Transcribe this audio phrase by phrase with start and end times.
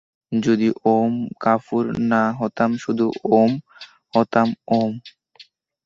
[0.31, 1.13] যদি ওম
[1.39, 3.05] কাপুর না হতাম, শুধু
[3.33, 3.51] ওম
[4.13, 4.47] হতাম
[4.71, 4.91] ওম।